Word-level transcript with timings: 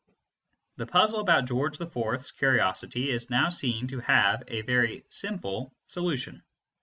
The 0.77 0.87
puzzle 0.87 1.19
about 1.19 1.47
George 1.47 1.79
IV's 1.79 2.31
curiosity 2.31 3.11
is 3.11 3.29
now 3.29 3.49
seen 3.49 3.85
to 3.89 3.99
have 3.99 4.41
a 4.47 4.61
very 4.63 5.05
simple 5.09 5.71
solution. 5.85 6.41